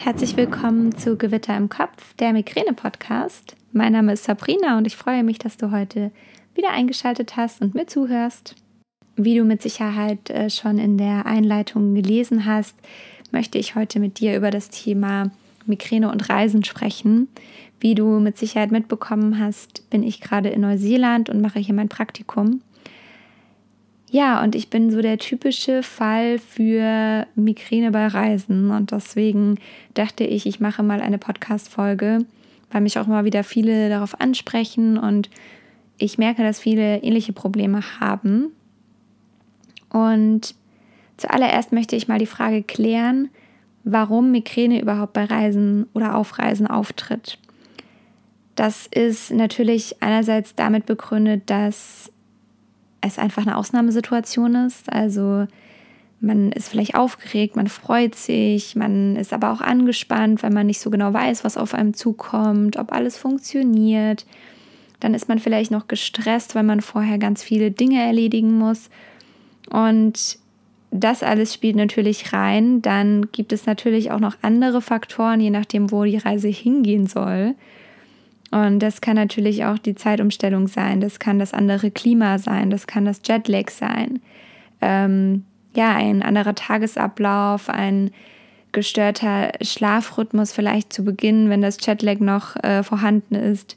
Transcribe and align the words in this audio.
Herzlich 0.00 0.36
willkommen 0.36 0.96
zu 0.96 1.16
Gewitter 1.16 1.56
im 1.56 1.68
Kopf, 1.68 2.14
der 2.20 2.32
Migräne-Podcast. 2.32 3.56
Mein 3.72 3.92
Name 3.92 4.12
ist 4.12 4.22
Sabrina 4.22 4.78
und 4.78 4.86
ich 4.86 4.96
freue 4.96 5.24
mich, 5.24 5.40
dass 5.40 5.56
du 5.56 5.72
heute 5.72 6.12
wieder 6.54 6.70
eingeschaltet 6.70 7.36
hast 7.36 7.60
und 7.60 7.74
mir 7.74 7.88
zuhörst. 7.88 8.54
Wie 9.16 9.36
du 9.36 9.42
mit 9.42 9.60
Sicherheit 9.60 10.30
äh, 10.30 10.50
schon 10.50 10.78
in 10.78 10.98
der 10.98 11.26
Einleitung 11.26 11.96
gelesen 11.96 12.44
hast, 12.44 12.76
möchte 13.32 13.58
ich 13.58 13.74
heute 13.74 13.98
mit 13.98 14.20
dir 14.20 14.36
über 14.36 14.52
das 14.52 14.70
Thema 14.70 15.32
Migräne 15.66 16.12
und 16.12 16.28
Reisen 16.28 16.62
sprechen. 16.62 17.26
Wie 17.80 17.96
du 17.96 18.20
mit 18.20 18.38
Sicherheit 18.38 18.70
mitbekommen 18.70 19.40
hast, 19.40 19.90
bin 19.90 20.04
ich 20.04 20.20
gerade 20.20 20.48
in 20.48 20.60
Neuseeland 20.60 21.28
und 21.28 21.40
mache 21.40 21.58
hier 21.58 21.74
mein 21.74 21.88
Praktikum. 21.88 22.62
Ja, 24.10 24.42
und 24.42 24.54
ich 24.54 24.70
bin 24.70 24.90
so 24.90 25.02
der 25.02 25.18
typische 25.18 25.82
Fall 25.82 26.38
für 26.38 27.26
Migräne 27.34 27.90
bei 27.90 28.06
Reisen. 28.06 28.70
Und 28.70 28.90
deswegen 28.90 29.58
dachte 29.94 30.24
ich, 30.24 30.46
ich 30.46 30.60
mache 30.60 30.82
mal 30.82 31.00
eine 31.00 31.18
Podcast-Folge, 31.18 32.24
weil 32.70 32.80
mich 32.80 32.98
auch 32.98 33.06
immer 33.06 33.24
wieder 33.24 33.44
viele 33.44 33.88
darauf 33.88 34.18
ansprechen 34.20 34.96
und 34.98 35.28
ich 35.98 36.16
merke, 36.16 36.42
dass 36.42 36.60
viele 36.60 37.02
ähnliche 37.02 37.32
Probleme 37.32 37.80
haben. 38.00 38.52
Und 39.90 40.54
zuallererst 41.16 41.72
möchte 41.72 41.96
ich 41.96 42.08
mal 42.08 42.18
die 42.18 42.26
Frage 42.26 42.62
klären, 42.62 43.30
warum 43.84 44.30
Migräne 44.30 44.80
überhaupt 44.80 45.12
bei 45.12 45.24
Reisen 45.24 45.86
oder 45.92 46.14
auf 46.14 46.38
Reisen 46.38 46.66
auftritt. 46.66 47.38
Das 48.54 48.86
ist 48.86 49.32
natürlich 49.32 50.02
einerseits 50.02 50.54
damit 50.54 50.86
begründet, 50.86 51.42
dass 51.46 52.12
es 53.00 53.18
einfach 53.18 53.42
eine 53.42 53.56
Ausnahmesituation 53.56 54.54
ist. 54.54 54.92
Also 54.92 55.46
man 56.20 56.50
ist 56.52 56.68
vielleicht 56.68 56.96
aufgeregt, 56.96 57.54
man 57.54 57.68
freut 57.68 58.14
sich, 58.14 58.74
man 58.74 59.16
ist 59.16 59.32
aber 59.32 59.52
auch 59.52 59.60
angespannt, 59.60 60.42
weil 60.42 60.50
man 60.50 60.66
nicht 60.66 60.80
so 60.80 60.90
genau 60.90 61.12
weiß, 61.12 61.44
was 61.44 61.56
auf 61.56 61.74
einem 61.74 61.94
zukommt, 61.94 62.76
ob 62.76 62.92
alles 62.92 63.16
funktioniert. 63.16 64.26
Dann 65.00 65.14
ist 65.14 65.28
man 65.28 65.38
vielleicht 65.38 65.70
noch 65.70 65.86
gestresst, 65.86 66.54
weil 66.54 66.64
man 66.64 66.80
vorher 66.80 67.18
ganz 67.18 67.42
viele 67.42 67.70
Dinge 67.70 68.02
erledigen 68.02 68.58
muss. 68.58 68.90
Und 69.70 70.38
das 70.90 71.22
alles 71.22 71.54
spielt 71.54 71.76
natürlich 71.76 72.32
rein. 72.32 72.82
Dann 72.82 73.28
gibt 73.30 73.52
es 73.52 73.66
natürlich 73.66 74.10
auch 74.10 74.20
noch 74.20 74.36
andere 74.42 74.82
Faktoren, 74.82 75.40
je 75.40 75.50
nachdem, 75.50 75.92
wo 75.92 76.02
die 76.04 76.16
Reise 76.16 76.48
hingehen 76.48 77.06
soll. 77.06 77.54
Und 78.50 78.80
das 78.80 79.00
kann 79.00 79.16
natürlich 79.16 79.64
auch 79.64 79.78
die 79.78 79.94
Zeitumstellung 79.94 80.68
sein, 80.68 81.00
das 81.00 81.18
kann 81.18 81.38
das 81.38 81.52
andere 81.52 81.90
Klima 81.90 82.38
sein, 82.38 82.70
das 82.70 82.86
kann 82.86 83.04
das 83.04 83.20
Jetlag 83.26 83.70
sein. 83.70 84.20
Ähm, 84.80 85.44
ja, 85.74 85.94
ein 85.94 86.22
anderer 86.22 86.54
Tagesablauf, 86.54 87.68
ein 87.68 88.10
gestörter 88.72 89.52
Schlafrhythmus 89.60 90.52
vielleicht 90.52 90.92
zu 90.92 91.04
Beginn, 91.04 91.50
wenn 91.50 91.62
das 91.62 91.78
Jetlag 91.84 92.20
noch 92.20 92.56
äh, 92.56 92.82
vorhanden 92.82 93.34
ist. 93.34 93.76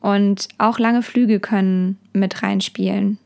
Und 0.00 0.48
auch 0.58 0.78
lange 0.78 1.02
Flüge 1.02 1.40
können 1.40 1.98
mit 2.12 2.42
reinspielen. 2.42 3.18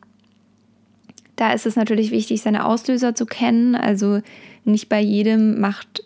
Da 1.36 1.52
ist 1.52 1.66
es 1.66 1.76
natürlich 1.76 2.10
wichtig, 2.10 2.42
seine 2.42 2.64
Auslöser 2.64 3.14
zu 3.14 3.26
kennen. 3.26 3.74
Also 3.74 4.20
nicht 4.64 4.88
bei 4.88 5.00
jedem 5.00 5.60
macht 5.60 6.04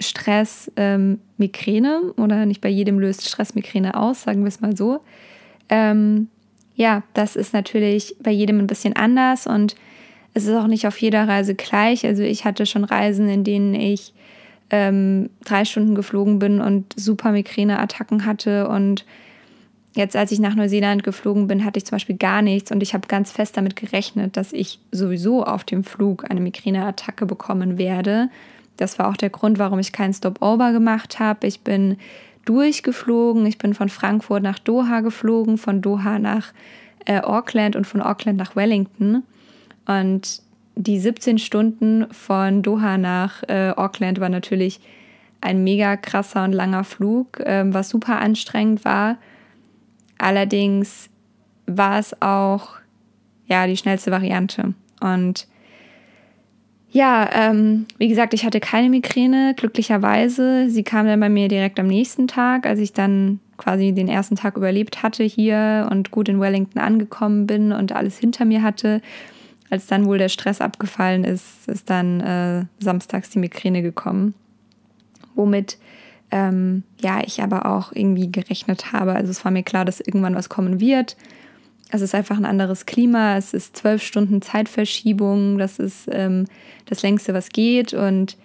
Stress 0.00 0.70
ähm, 0.76 1.20
Migräne 1.36 2.12
oder 2.16 2.46
nicht 2.46 2.60
bei 2.60 2.68
jedem 2.68 2.98
löst 2.98 3.26
Stress 3.28 3.54
Migräne 3.54 3.96
aus, 3.96 4.22
sagen 4.22 4.42
wir 4.42 4.48
es 4.48 4.60
mal 4.60 4.76
so. 4.76 5.00
Ähm, 5.68 6.28
ja, 6.74 7.02
das 7.14 7.36
ist 7.36 7.52
natürlich 7.52 8.14
bei 8.20 8.30
jedem 8.30 8.58
ein 8.58 8.66
bisschen 8.66 8.94
anders 8.94 9.46
und 9.46 9.74
es 10.34 10.46
ist 10.46 10.54
auch 10.54 10.68
nicht 10.68 10.86
auf 10.86 10.98
jeder 10.98 11.26
Reise 11.26 11.54
gleich. 11.54 12.06
Also 12.06 12.22
ich 12.22 12.44
hatte 12.44 12.66
schon 12.66 12.84
Reisen, 12.84 13.28
in 13.28 13.44
denen 13.44 13.74
ich 13.74 14.12
ähm, 14.70 15.30
drei 15.44 15.64
Stunden 15.64 15.94
geflogen 15.94 16.38
bin 16.38 16.60
und 16.60 16.92
super 16.96 17.32
Migräneattacken 17.32 18.24
hatte 18.24 18.68
und 18.68 19.04
Jetzt, 19.98 20.14
als 20.14 20.30
ich 20.30 20.38
nach 20.38 20.54
Neuseeland 20.54 21.02
geflogen 21.02 21.48
bin, 21.48 21.64
hatte 21.64 21.78
ich 21.78 21.84
zum 21.84 21.96
Beispiel 21.96 22.16
gar 22.16 22.40
nichts 22.40 22.70
und 22.70 22.84
ich 22.84 22.94
habe 22.94 23.08
ganz 23.08 23.32
fest 23.32 23.56
damit 23.56 23.74
gerechnet, 23.74 24.36
dass 24.36 24.52
ich 24.52 24.78
sowieso 24.92 25.44
auf 25.44 25.64
dem 25.64 25.82
Flug 25.82 26.30
eine 26.30 26.40
Migräneattacke 26.40 27.26
bekommen 27.26 27.78
werde. 27.78 28.28
Das 28.78 28.98
war 28.98 29.08
auch 29.08 29.16
der 29.16 29.30
Grund, 29.30 29.58
warum 29.58 29.78
ich 29.78 29.92
keinen 29.92 30.14
Stopover 30.14 30.72
gemacht 30.72 31.18
habe. 31.18 31.46
Ich 31.46 31.60
bin 31.60 31.98
durchgeflogen. 32.46 33.44
Ich 33.44 33.58
bin 33.58 33.74
von 33.74 33.90
Frankfurt 33.90 34.42
nach 34.42 34.58
Doha 34.58 35.00
geflogen, 35.00 35.58
von 35.58 35.82
Doha 35.82 36.18
nach 36.18 36.52
äh, 37.04 37.20
Auckland 37.20 37.76
und 37.76 37.86
von 37.86 38.00
Auckland 38.00 38.38
nach 38.38 38.56
Wellington. 38.56 39.22
Und 39.86 40.42
die 40.74 40.98
17 40.98 41.38
Stunden 41.38 42.06
von 42.12 42.62
Doha 42.62 42.96
nach 42.96 43.42
äh, 43.48 43.72
Auckland 43.76 44.20
war 44.20 44.30
natürlich 44.30 44.80
ein 45.40 45.62
mega 45.62 45.96
krasser 45.96 46.44
und 46.44 46.52
langer 46.52 46.84
Flug, 46.84 47.40
äh, 47.40 47.64
was 47.66 47.90
super 47.90 48.18
anstrengend 48.20 48.84
war. 48.84 49.18
Allerdings 50.18 51.10
war 51.66 51.98
es 51.98 52.22
auch 52.22 52.76
ja 53.46 53.66
die 53.66 53.76
schnellste 53.76 54.10
Variante. 54.10 54.74
Und 55.00 55.46
ja, 56.90 57.28
ähm, 57.32 57.86
wie 57.98 58.08
gesagt, 58.08 58.32
ich 58.32 58.44
hatte 58.44 58.60
keine 58.60 58.88
Migräne, 58.88 59.54
glücklicherweise. 59.56 60.70
Sie 60.70 60.82
kam 60.82 61.06
dann 61.06 61.20
bei 61.20 61.28
mir 61.28 61.48
direkt 61.48 61.78
am 61.78 61.86
nächsten 61.86 62.28
Tag, 62.28 62.66
als 62.66 62.78
ich 62.78 62.92
dann 62.92 63.40
quasi 63.58 63.92
den 63.92 64.08
ersten 64.08 64.36
Tag 64.36 64.56
überlebt 64.56 65.02
hatte 65.02 65.24
hier 65.24 65.88
und 65.90 66.10
gut 66.10 66.28
in 66.28 66.40
Wellington 66.40 66.80
angekommen 66.80 67.46
bin 67.46 67.72
und 67.72 67.92
alles 67.92 68.16
hinter 68.18 68.44
mir 68.44 68.62
hatte. 68.62 69.02
Als 69.68 69.86
dann 69.86 70.06
wohl 70.06 70.16
der 70.16 70.30
Stress 70.30 70.62
abgefallen 70.62 71.24
ist, 71.24 71.68
ist 71.68 71.90
dann 71.90 72.20
äh, 72.20 72.64
samstags 72.78 73.28
die 73.28 73.38
Migräne 73.38 73.82
gekommen. 73.82 74.34
Womit 75.34 75.76
ähm, 76.30 76.84
ja 77.00 77.20
ich 77.24 77.42
aber 77.42 77.66
auch 77.66 77.92
irgendwie 77.92 78.32
gerechnet 78.32 78.92
habe. 78.92 79.12
Also 79.12 79.30
es 79.30 79.44
war 79.44 79.52
mir 79.52 79.62
klar, 79.62 79.84
dass 79.84 80.00
irgendwann 80.00 80.34
was 80.34 80.48
kommen 80.48 80.80
wird. 80.80 81.16
Es 81.90 82.02
ist 82.02 82.14
einfach 82.14 82.36
ein 82.36 82.44
anderes 82.44 82.86
Klima, 82.86 83.36
es 83.36 83.54
ist 83.54 83.76
zwölf 83.76 84.02
Stunden 84.02 84.42
Zeitverschiebung, 84.42 85.58
das 85.58 85.78
ist 85.78 86.08
ähm, 86.12 86.46
das 86.86 87.02
längste, 87.02 87.32
was 87.32 87.48
geht. 87.48 87.94
Und 87.94 88.36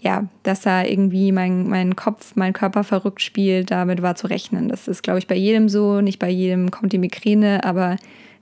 ja, 0.00 0.28
dass 0.42 0.60
da 0.60 0.84
irgendwie 0.84 1.32
mein, 1.32 1.68
mein 1.68 1.96
Kopf, 1.96 2.36
mein 2.36 2.52
Körper 2.52 2.84
verrückt 2.84 3.20
spielt, 3.20 3.70
damit 3.70 4.00
war 4.00 4.14
zu 4.14 4.28
rechnen. 4.28 4.68
Das 4.68 4.88
ist, 4.88 5.02
glaube 5.02 5.18
ich, 5.18 5.26
bei 5.26 5.34
jedem 5.34 5.68
so. 5.68 6.00
Nicht 6.00 6.18
bei 6.18 6.30
jedem 6.30 6.70
kommt 6.70 6.92
die 6.92 6.98
Migräne, 6.98 7.64
aber 7.64 7.96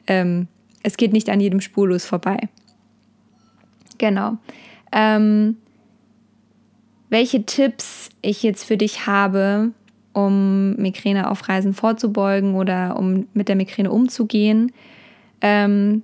ähm, 0.06 0.48
es 0.82 0.96
geht 0.96 1.12
nicht 1.12 1.30
an 1.30 1.40
jedem 1.40 1.60
spurlos 1.60 2.04
vorbei. 2.04 2.48
Genau. 3.98 4.36
Ähm, 4.92 5.56
welche 7.08 7.44
Tipps 7.44 8.10
ich 8.22 8.42
jetzt 8.42 8.64
für 8.64 8.76
dich 8.76 9.06
habe, 9.06 9.72
um 10.16 10.74
Migräne 10.76 11.30
auf 11.30 11.46
Reisen 11.46 11.74
vorzubeugen 11.74 12.54
oder 12.54 12.96
um 12.98 13.26
mit 13.34 13.48
der 13.48 13.56
Migräne 13.56 13.90
umzugehen. 13.90 14.72
Ähm, 15.42 16.02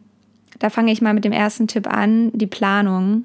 da 0.59 0.69
fange 0.69 0.93
ich 0.93 1.01
mal 1.01 1.15
mit 1.15 1.25
dem 1.25 1.33
ersten 1.33 1.67
Tipp 1.67 1.87
an, 1.87 2.31
die 2.35 2.47
Planung. 2.47 3.25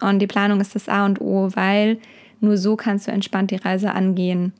Und 0.00 0.20
die 0.20 0.28
Planung 0.28 0.60
ist 0.60 0.76
das 0.76 0.88
A 0.88 1.04
und 1.04 1.20
O, 1.20 1.50
weil 1.54 1.98
nur 2.40 2.56
so 2.56 2.76
kannst 2.76 3.08
du 3.08 3.10
entspannt 3.10 3.50
die 3.50 3.56
Reise 3.56 3.92
angehen. 3.92 4.52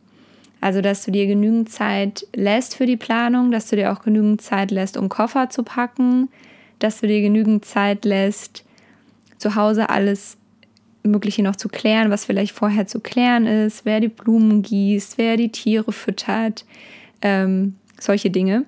Also, 0.60 0.80
dass 0.80 1.04
du 1.04 1.12
dir 1.12 1.28
genügend 1.28 1.70
Zeit 1.70 2.26
lässt 2.34 2.74
für 2.74 2.86
die 2.86 2.96
Planung, 2.96 3.52
dass 3.52 3.68
du 3.68 3.76
dir 3.76 3.92
auch 3.92 4.02
genügend 4.02 4.42
Zeit 4.42 4.72
lässt, 4.72 4.96
um 4.96 5.08
Koffer 5.08 5.48
zu 5.48 5.62
packen, 5.62 6.28
dass 6.80 7.00
du 7.00 7.06
dir 7.06 7.20
genügend 7.20 7.64
Zeit 7.64 8.04
lässt, 8.04 8.64
zu 9.36 9.54
Hause 9.54 9.88
alles 9.90 10.36
Mögliche 11.02 11.42
noch 11.42 11.56
zu 11.56 11.68
klären, 11.68 12.10
was 12.10 12.24
vielleicht 12.24 12.52
vorher 12.52 12.86
zu 12.86 13.00
klären 13.00 13.46
ist, 13.46 13.84
wer 13.84 14.00
die 14.00 14.08
Blumen 14.08 14.62
gießt, 14.62 15.18
wer 15.18 15.36
die 15.36 15.50
Tiere 15.50 15.92
füttert, 15.92 16.64
ähm, 17.22 17.76
solche 17.98 18.30
Dinge. 18.30 18.64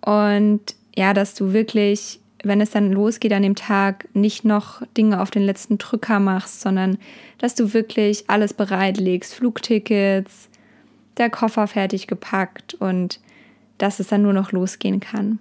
Und 0.00 0.60
ja, 0.96 1.12
dass 1.12 1.34
du 1.34 1.52
wirklich, 1.52 2.20
wenn 2.42 2.60
es 2.60 2.70
dann 2.70 2.92
losgeht 2.92 3.32
an 3.32 3.42
dem 3.42 3.56
Tag, 3.56 4.08
nicht 4.14 4.44
noch 4.44 4.82
Dinge 4.96 5.20
auf 5.20 5.30
den 5.30 5.42
letzten 5.42 5.78
Drücker 5.78 6.20
machst, 6.20 6.60
sondern 6.60 6.98
dass 7.38 7.54
du 7.54 7.74
wirklich 7.74 8.24
alles 8.28 8.54
bereitlegst, 8.54 9.34
Flugtickets, 9.34 10.48
der 11.16 11.30
Koffer 11.30 11.66
fertig 11.66 12.06
gepackt 12.06 12.74
und 12.74 13.20
dass 13.78 14.00
es 14.00 14.08
dann 14.08 14.22
nur 14.22 14.32
noch 14.32 14.52
losgehen 14.52 15.00
kann. 15.00 15.38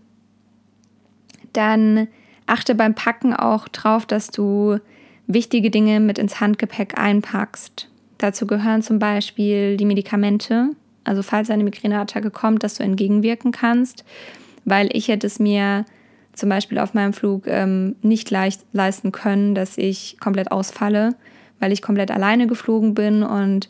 Dann 1.53 2.07
achte 2.47 2.75
beim 2.75 2.95
Packen 2.95 3.33
auch 3.33 3.67
drauf, 3.67 4.05
dass 4.05 4.29
du 4.29 4.79
wichtige 5.27 5.71
Dinge 5.71 5.99
mit 5.99 6.17
ins 6.17 6.39
Handgepäck 6.39 6.97
einpackst. 6.97 7.89
Dazu 8.17 8.47
gehören 8.47 8.81
zum 8.81 8.99
Beispiel 8.99 9.77
die 9.77 9.85
Medikamente, 9.85 10.69
also 11.03 11.21
falls 11.21 11.49
eine 11.49 11.63
Migräneattacke 11.63 12.31
kommt, 12.31 12.63
dass 12.63 12.75
du 12.75 12.83
entgegenwirken 12.83 13.51
kannst, 13.51 14.05
weil 14.63 14.89
ich 14.93 15.07
hätte 15.07 15.27
es 15.27 15.39
mir 15.39 15.85
zum 16.33 16.49
Beispiel 16.49 16.79
auf 16.79 16.93
meinem 16.93 17.13
Flug 17.13 17.47
ähm, 17.47 17.95
nicht 18.01 18.29
leicht 18.29 18.61
leisten 18.73 19.11
können, 19.11 19.55
dass 19.55 19.77
ich 19.77 20.17
komplett 20.19 20.51
ausfalle, 20.51 21.15
weil 21.59 21.71
ich 21.71 21.81
komplett 21.81 22.11
alleine 22.11 22.47
geflogen 22.47 22.93
bin 22.93 23.23
und 23.23 23.69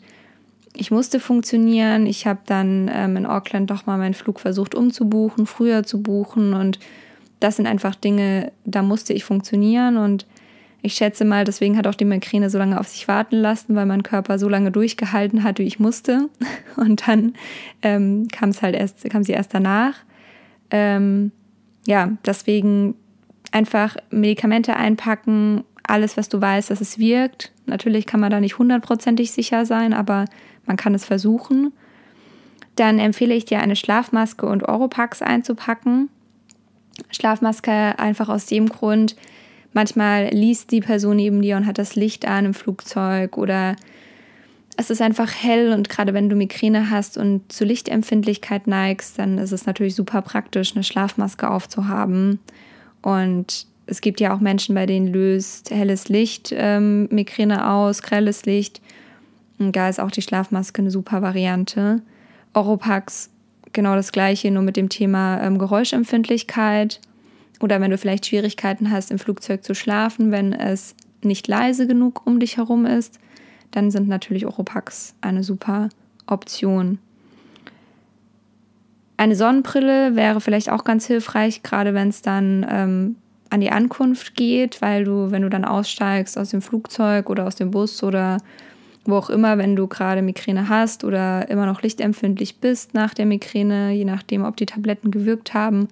ich 0.74 0.90
musste 0.90 1.20
funktionieren. 1.20 2.06
Ich 2.06 2.26
habe 2.26 2.40
dann 2.46 2.90
ähm, 2.92 3.16
in 3.16 3.26
Auckland 3.26 3.70
doch 3.70 3.86
mal 3.86 3.98
meinen 3.98 4.14
Flug 4.14 4.40
versucht 4.40 4.74
umzubuchen, 4.74 5.46
früher 5.46 5.84
zu 5.84 6.02
buchen 6.02 6.54
und 6.54 6.78
das 7.40 7.56
sind 7.56 7.66
einfach 7.66 7.94
Dinge, 7.94 8.52
da 8.64 8.82
musste 8.82 9.12
ich 9.12 9.24
funktionieren 9.24 9.96
und 9.96 10.26
Ich 10.86 10.94
schätze 10.94 11.24
mal, 11.24 11.42
deswegen 11.44 11.76
hat 11.76 11.88
auch 11.88 11.96
die 11.96 12.04
Migräne 12.04 12.48
so 12.48 12.58
lange 12.58 12.78
auf 12.78 12.86
sich 12.86 13.08
warten 13.08 13.34
lassen, 13.34 13.74
weil 13.74 13.86
mein 13.86 14.04
Körper 14.04 14.38
so 14.38 14.48
lange 14.48 14.70
durchgehalten 14.70 15.42
hat, 15.42 15.58
wie 15.58 15.64
ich 15.64 15.80
musste. 15.80 16.28
Und 16.76 17.08
dann 17.08 17.34
ähm, 17.82 18.28
kam 18.30 18.50
es 18.50 18.62
halt 18.62 18.76
erst, 18.76 19.02
kam 19.10 19.24
sie 19.24 19.32
erst 19.32 19.52
danach. 19.52 19.96
Ähm, 20.70 21.32
ja, 21.88 22.12
deswegen 22.24 22.94
einfach 23.50 23.96
Medikamente 24.10 24.76
einpacken, 24.76 25.64
alles, 25.82 26.16
was 26.16 26.28
du 26.28 26.40
weißt, 26.40 26.70
dass 26.70 26.80
es 26.80 27.00
wirkt. 27.00 27.50
Natürlich 27.66 28.06
kann 28.06 28.20
man 28.20 28.30
da 28.30 28.38
nicht 28.38 28.58
hundertprozentig 28.58 29.32
sicher 29.32 29.66
sein, 29.66 29.92
aber 29.92 30.26
man 30.66 30.76
kann 30.76 30.94
es 30.94 31.04
versuchen. 31.04 31.72
Dann 32.76 33.00
empfehle 33.00 33.34
ich 33.34 33.44
dir 33.44 33.58
eine 33.58 33.74
Schlafmaske 33.74 34.46
und 34.46 34.68
Oropax 34.68 35.20
einzupacken. 35.20 36.10
Schlafmaske 37.10 37.98
einfach 37.98 38.28
aus 38.28 38.46
dem 38.46 38.68
Grund, 38.68 39.16
manchmal 39.76 40.30
liest 40.30 40.72
die 40.72 40.80
Person 40.80 41.16
neben 41.16 41.42
dir 41.42 41.56
und 41.56 41.66
hat 41.66 41.78
das 41.78 41.94
Licht 41.94 42.26
an 42.26 42.46
im 42.46 42.54
Flugzeug 42.54 43.36
oder 43.36 43.76
es 44.78 44.90
ist 44.90 45.02
einfach 45.02 45.30
hell 45.30 45.72
und 45.72 45.88
gerade 45.88 46.14
wenn 46.14 46.28
du 46.28 46.34
Migräne 46.34 46.90
hast 46.90 47.16
und 47.16 47.52
zu 47.52 47.64
Lichtempfindlichkeit 47.64 48.66
neigst, 48.66 49.18
dann 49.18 49.38
ist 49.38 49.52
es 49.52 49.66
natürlich 49.66 49.94
super 49.94 50.22
praktisch, 50.22 50.74
eine 50.74 50.82
Schlafmaske 50.82 51.48
aufzuhaben. 51.48 52.40
Und 53.02 53.66
es 53.86 54.00
gibt 54.00 54.20
ja 54.20 54.34
auch 54.34 54.40
Menschen, 54.40 54.74
bei 54.74 54.86
denen 54.86 55.08
löst 55.08 55.70
helles 55.70 56.08
Licht 56.08 56.52
ähm, 56.54 57.08
Migräne 57.10 57.70
aus, 57.70 58.02
grelles 58.02 58.44
Licht. 58.46 58.80
Und 59.58 59.76
da 59.76 59.88
ist 59.88 60.00
auch 60.00 60.10
die 60.10 60.22
Schlafmaske 60.22 60.82
eine 60.82 60.90
super 60.90 61.22
Variante. 61.22 62.02
Oropax 62.52 63.30
genau 63.72 63.94
das 63.94 64.12
gleiche, 64.12 64.50
nur 64.50 64.62
mit 64.62 64.76
dem 64.76 64.88
Thema 64.88 65.40
ähm, 65.42 65.58
Geräuschempfindlichkeit. 65.58 67.00
Oder 67.60 67.80
wenn 67.80 67.90
du 67.90 67.98
vielleicht 67.98 68.26
Schwierigkeiten 68.26 68.90
hast, 68.90 69.10
im 69.10 69.18
Flugzeug 69.18 69.64
zu 69.64 69.74
schlafen, 69.74 70.30
wenn 70.30 70.52
es 70.52 70.94
nicht 71.22 71.48
leise 71.48 71.86
genug 71.86 72.26
um 72.26 72.38
dich 72.40 72.56
herum 72.56 72.86
ist, 72.86 73.18
dann 73.70 73.90
sind 73.90 74.08
natürlich 74.08 74.46
Oropax 74.46 75.14
eine 75.20 75.42
super 75.42 75.88
Option. 76.26 76.98
Eine 79.16 79.34
Sonnenbrille 79.34 80.14
wäre 80.14 80.40
vielleicht 80.40 80.70
auch 80.70 80.84
ganz 80.84 81.06
hilfreich, 81.06 81.62
gerade 81.62 81.94
wenn 81.94 82.08
es 82.08 82.20
dann 82.20 82.66
ähm, 82.68 83.16
an 83.48 83.60
die 83.60 83.70
Ankunft 83.70 84.34
geht, 84.34 84.82
weil 84.82 85.04
du, 85.04 85.30
wenn 85.30 85.42
du 85.42 85.48
dann 85.48 85.64
aussteigst 85.64 86.36
aus 86.36 86.50
dem 86.50 86.60
Flugzeug 86.60 87.30
oder 87.30 87.46
aus 87.46 87.56
dem 87.56 87.70
Bus 87.70 88.02
oder 88.02 88.38
wo 89.04 89.16
auch 89.16 89.30
immer, 89.30 89.56
wenn 89.56 89.76
du 89.76 89.86
gerade 89.86 90.20
Migräne 90.20 90.68
hast 90.68 91.04
oder 91.04 91.48
immer 91.48 91.64
noch 91.64 91.80
lichtempfindlich 91.82 92.60
bist 92.60 92.92
nach 92.92 93.14
der 93.14 93.24
Migräne, 93.24 93.92
je 93.92 94.04
nachdem, 94.04 94.44
ob 94.44 94.56
die 94.56 94.66
Tabletten 94.66 95.10
gewirkt 95.10 95.54
haben, 95.54 95.88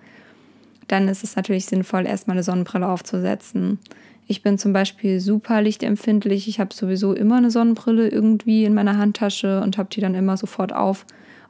dann 0.88 1.08
ist 1.08 1.25
es 1.25 1.36
natürlich 1.36 1.66
sinnvoll, 1.66 2.06
erstmal 2.06 2.36
eine 2.36 2.42
Sonnenbrille 2.42 2.88
aufzusetzen. 2.88 3.78
Ich 4.26 4.42
bin 4.42 4.56
zum 4.58 4.72
Beispiel 4.72 5.20
super 5.20 5.60
lichtempfindlich. 5.60 6.48
Ich 6.48 6.58
habe 6.58 6.75
sowieso 6.75 7.12
immer 7.12 7.36
eine 7.36 7.50
Sonnenbrille 7.50 8.08
irgendwie 8.08 8.64
in 8.64 8.75
meiner 8.75 8.96
Handtasche 8.96 9.60
und 9.60 9.76
habe 9.76 9.90
die 9.90 10.00
dann 10.00 10.14
immer 10.14 10.36
sofort 10.36 10.72
auf, 10.72 11.04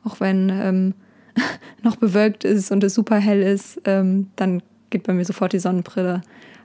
auch 0.05 0.21
wenn 0.21 0.51
ähm, 0.51 0.95
noch 1.83 1.97
bewölkt 1.97 2.45
ist 2.45 2.73
und 2.73 2.83
es 2.83 2.95
super 2.95 3.17
hell 3.17 3.43
ist, 3.43 3.81
ähm, 3.85 4.29
dann 4.37 4.63
geht 4.91 5.05
bei 5.05 5.13
mir 5.13 5.25
sofort 5.25 5.53
die 5.53 5.59
Sonnenbrille 5.59 6.23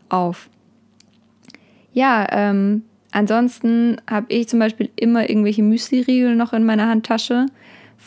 auf. 0.10 0.50
Ja, 1.94 2.28
ähm, 2.32 2.84
ansonsten 3.12 3.98
habe 4.10 4.28
ich 4.30 4.48
zum 4.48 4.60
Beispiel 4.60 4.90
immer 4.96 5.30
irgendwelche 5.30 5.64
Müsli-Riegel 5.64 6.36
noch 6.36 6.54
in 6.54 6.64
meiner 6.64 6.88
Handtasche 6.88 7.48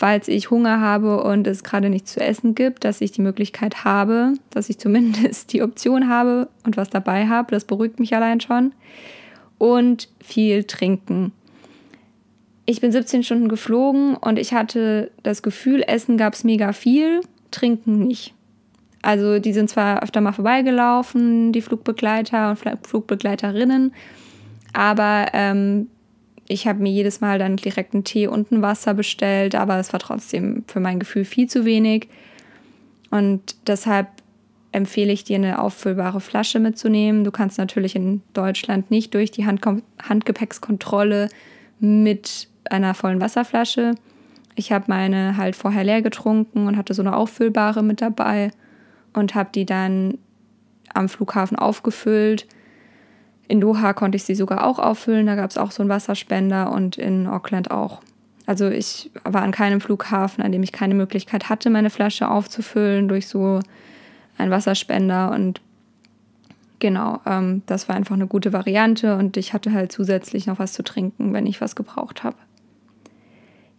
falls 0.02 0.26
ich 0.26 0.50
Hunger 0.50 0.80
habe 0.80 1.22
und 1.22 1.46
es 1.46 1.62
gerade 1.62 1.88
nichts 1.88 2.14
zu 2.14 2.20
essen 2.20 2.56
gibt, 2.56 2.82
dass 2.82 3.00
ich 3.00 3.12
die 3.12 3.22
Möglichkeit 3.22 3.84
habe, 3.84 4.34
dass 4.50 4.68
ich 4.68 4.80
zumindest 4.80 5.52
die 5.52 5.62
Option 5.62 6.08
habe 6.08 6.48
und 6.66 6.76
was 6.76 6.90
dabei 6.90 7.28
habe. 7.28 7.52
Das 7.52 7.64
beruhigt 7.64 8.00
mich 8.00 8.12
allein 8.12 8.40
schon. 8.40 8.72
Und 9.58 10.08
viel 10.20 10.64
trinken. 10.64 11.30
Ich 12.66 12.80
bin 12.80 12.90
17 12.90 13.22
Stunden 13.22 13.46
geflogen 13.46 14.16
und 14.16 14.40
ich 14.40 14.52
hatte 14.52 15.12
das 15.22 15.40
Gefühl, 15.40 15.84
Essen 15.86 16.16
gab 16.16 16.34
es 16.34 16.42
mega 16.42 16.72
viel, 16.72 17.20
Trinken 17.52 18.00
nicht. 18.00 18.34
Also 19.02 19.38
die 19.38 19.52
sind 19.52 19.70
zwar 19.70 20.02
öfter 20.02 20.20
mal 20.20 20.32
vorbeigelaufen, 20.32 21.52
die 21.52 21.62
Flugbegleiter 21.62 22.50
und 22.50 22.88
Flugbegleiterinnen, 22.88 23.94
aber 24.72 25.26
ähm, 25.32 25.86
ich 26.52 26.66
habe 26.66 26.82
mir 26.82 26.92
jedes 26.92 27.20
Mal 27.20 27.38
dann 27.38 27.56
direkt 27.56 27.94
einen 27.94 28.04
Tee 28.04 28.26
und 28.26 28.52
ein 28.52 28.62
Wasser 28.62 28.94
bestellt, 28.94 29.54
aber 29.54 29.78
es 29.78 29.92
war 29.92 30.00
trotzdem 30.00 30.64
für 30.66 30.80
mein 30.80 31.00
Gefühl 31.00 31.24
viel 31.24 31.48
zu 31.48 31.64
wenig. 31.64 32.08
Und 33.10 33.56
deshalb 33.66 34.08
empfehle 34.70 35.12
ich 35.12 35.24
dir, 35.24 35.36
eine 35.36 35.60
auffüllbare 35.60 36.20
Flasche 36.20 36.60
mitzunehmen. 36.60 37.24
Du 37.24 37.30
kannst 37.30 37.58
natürlich 37.58 37.96
in 37.96 38.22
Deutschland 38.32 38.90
nicht 38.90 39.14
durch 39.14 39.30
die 39.30 39.46
Handge 39.46 39.82
Handgepäckskontrolle 40.02 41.28
mit 41.80 42.48
einer 42.70 42.94
vollen 42.94 43.20
Wasserflasche. 43.20 43.94
Ich 44.54 44.72
habe 44.72 44.84
meine 44.88 45.36
halt 45.36 45.56
vorher 45.56 45.84
leer 45.84 46.02
getrunken 46.02 46.66
und 46.66 46.76
hatte 46.76 46.94
so 46.94 47.02
eine 47.02 47.16
auffüllbare 47.16 47.82
mit 47.82 48.00
dabei 48.00 48.50
und 49.14 49.34
habe 49.34 49.50
die 49.54 49.66
dann 49.66 50.18
am 50.94 51.08
Flughafen 51.08 51.58
aufgefüllt 51.58 52.46
in 53.52 53.60
Doha 53.60 53.92
konnte 53.92 54.16
ich 54.16 54.24
sie 54.24 54.34
sogar 54.34 54.66
auch 54.66 54.78
auffüllen, 54.78 55.26
da 55.26 55.34
gab 55.34 55.50
es 55.50 55.58
auch 55.58 55.72
so 55.72 55.82
einen 55.82 55.90
Wasserspender 55.90 56.72
und 56.72 56.96
in 56.96 57.26
Auckland 57.26 57.70
auch. 57.70 58.00
Also 58.46 58.70
ich 58.70 59.10
war 59.24 59.42
an 59.42 59.52
keinem 59.52 59.82
Flughafen, 59.82 60.42
an 60.42 60.52
dem 60.52 60.62
ich 60.62 60.72
keine 60.72 60.94
Möglichkeit 60.94 61.50
hatte, 61.50 61.68
meine 61.68 61.90
Flasche 61.90 62.30
aufzufüllen 62.30 63.08
durch 63.08 63.26
so 63.26 63.60
einen 64.38 64.50
Wasserspender 64.50 65.32
und 65.32 65.60
genau, 66.78 67.20
ähm, 67.26 67.60
das 67.66 67.90
war 67.90 67.96
einfach 67.96 68.14
eine 68.14 68.26
gute 68.26 68.54
Variante 68.54 69.18
und 69.18 69.36
ich 69.36 69.52
hatte 69.52 69.74
halt 69.74 69.92
zusätzlich 69.92 70.46
noch 70.46 70.58
was 70.58 70.72
zu 70.72 70.82
trinken, 70.82 71.34
wenn 71.34 71.46
ich 71.46 71.60
was 71.60 71.76
gebraucht 71.76 72.24
habe. 72.24 72.38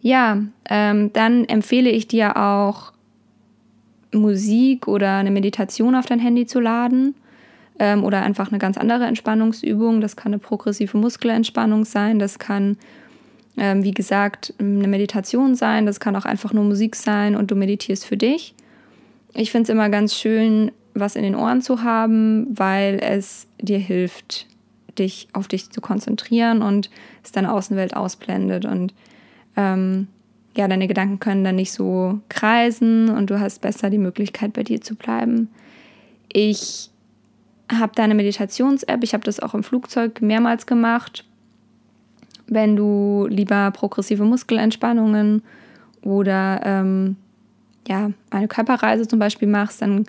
Ja, 0.00 0.38
ähm, 0.70 1.12
dann 1.14 1.46
empfehle 1.46 1.90
ich 1.90 2.06
dir 2.06 2.36
auch 2.36 2.92
Musik 4.12 4.86
oder 4.86 5.16
eine 5.16 5.32
Meditation 5.32 5.96
auf 5.96 6.06
dein 6.06 6.20
Handy 6.20 6.46
zu 6.46 6.60
laden 6.60 7.16
ähm, 7.78 8.04
oder 8.04 8.22
einfach 8.22 8.50
eine 8.50 8.58
ganz 8.58 8.76
andere 8.76 9.04
Entspannungsübung. 9.06 10.00
Das 10.00 10.16
kann 10.16 10.32
eine 10.32 10.38
progressive 10.38 10.96
Muskelentspannung 10.96 11.84
sein, 11.84 12.18
das 12.18 12.38
kann, 12.38 12.76
ähm, 13.56 13.84
wie 13.84 13.92
gesagt, 13.92 14.54
eine 14.58 14.88
Meditation 14.88 15.54
sein, 15.54 15.86
das 15.86 16.00
kann 16.00 16.16
auch 16.16 16.24
einfach 16.24 16.52
nur 16.52 16.64
Musik 16.64 16.96
sein 16.96 17.36
und 17.36 17.50
du 17.50 17.56
meditierst 17.56 18.04
für 18.04 18.16
dich. 18.16 18.54
Ich 19.34 19.50
finde 19.50 19.64
es 19.64 19.68
immer 19.70 19.88
ganz 19.88 20.14
schön, 20.14 20.70
was 20.94 21.16
in 21.16 21.24
den 21.24 21.34
Ohren 21.34 21.60
zu 21.60 21.82
haben, 21.82 22.46
weil 22.56 23.00
es 23.02 23.48
dir 23.60 23.78
hilft, 23.78 24.46
dich 24.96 25.26
auf 25.32 25.48
dich 25.48 25.70
zu 25.70 25.80
konzentrieren 25.80 26.62
und 26.62 26.88
es 27.24 27.32
deine 27.32 27.52
Außenwelt 27.52 27.96
ausblendet 27.96 28.64
und 28.64 28.94
ähm, 29.56 30.06
ja, 30.56 30.68
deine 30.68 30.86
Gedanken 30.86 31.18
können 31.18 31.42
dann 31.42 31.56
nicht 31.56 31.72
so 31.72 32.20
kreisen 32.28 33.08
und 33.10 33.28
du 33.30 33.40
hast 33.40 33.60
besser 33.60 33.90
die 33.90 33.98
Möglichkeit, 33.98 34.52
bei 34.52 34.62
dir 34.62 34.80
zu 34.80 34.94
bleiben. 34.94 35.48
Ich 36.32 36.90
habe 37.72 37.92
da 37.94 38.04
eine 38.04 38.14
Meditations-App. 38.14 39.02
Ich 39.02 39.14
habe 39.14 39.24
das 39.24 39.40
auch 39.40 39.54
im 39.54 39.62
Flugzeug 39.62 40.20
mehrmals 40.20 40.66
gemacht. 40.66 41.24
Wenn 42.46 42.76
du 42.76 43.26
lieber 43.30 43.70
progressive 43.70 44.24
Muskelentspannungen 44.24 45.42
oder 46.02 46.60
ähm, 46.64 47.16
ja, 47.88 48.10
eine 48.30 48.48
Körperreise 48.48 49.08
zum 49.08 49.18
Beispiel 49.18 49.48
machst, 49.48 49.82
dann 49.82 50.04